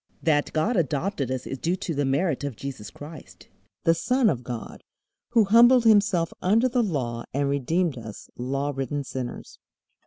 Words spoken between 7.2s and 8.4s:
and redeemed us